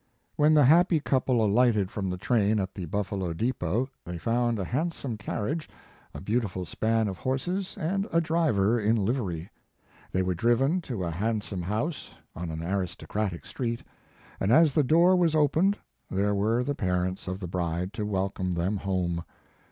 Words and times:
When 0.35 0.55
the 0.55 0.65
happy 0.65 0.99
couple 0.99 1.45
alighted 1.45 1.91
from 1.91 2.09
the 2.09 2.17
train 2.17 2.59
at 2.59 2.73
the 2.73 2.85
Buffalo 2.85 3.33
depot, 3.33 3.87
they 4.03 4.17
found 4.17 4.57
a 4.57 4.63
handsome 4.65 5.15
carriage, 5.15 5.69
a 6.11 6.19
beautiful 6.19 6.65
span 6.65 7.07
of 7.07 7.19
horses 7.19 7.77
and 7.77 8.07
a 8.11 8.19
driver 8.19 8.79
in 8.79 8.95
livery. 8.95 9.51
They 10.11 10.23
were 10.23 10.33
driven 10.33 10.81
to 10.89 11.03
a 11.03 11.11
handsome 11.11 11.61
house, 11.61 12.15
on 12.35 12.49
an 12.49 12.63
aristocratic 12.63 13.45
street, 13.45 13.83
and 14.39 14.51
as 14.51 14.73
the 14.73 14.83
door 14.83 15.15
was 15.15 15.35
opened 15.35 15.77
there 16.09 16.33
were 16.33 16.63
the 16.63 16.73
parents 16.73 17.27
of 17.27 17.39
the 17.39 17.45
bride 17.47 17.93
to 17.93 18.03
welcome 18.03 18.55
them 18.55 18.77
home. 18.77 19.23